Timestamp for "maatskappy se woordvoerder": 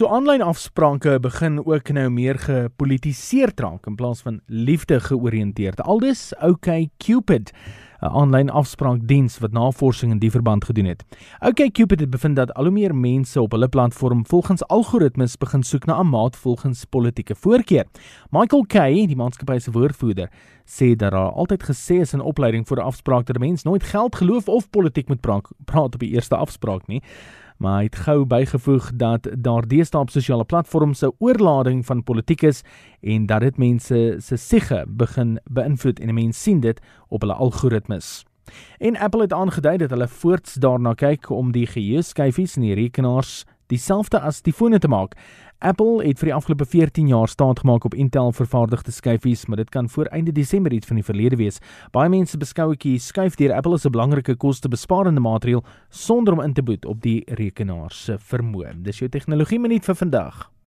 19.16-20.30